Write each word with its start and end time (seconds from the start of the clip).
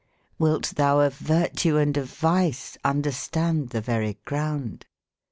iHilt 0.39 0.73
tbou 0.73 1.05
of 1.05 1.15
vertue 1.15 1.77
and 1.77 1.95
of 1.95 2.09
vice, 2.09 2.75
under 2.83 3.11
stande 3.11 3.69
tbe 3.69 3.83
very 3.83 4.17
grounde? 4.25 4.85